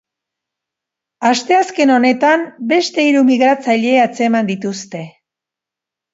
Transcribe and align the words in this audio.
Asteazken 1.31 1.93
honetan 1.97 2.47
beste 2.73 3.05
hiru 3.11 3.23
migratzaile 3.29 3.93
atzeman 4.07 4.53
dituzte. 4.53 5.05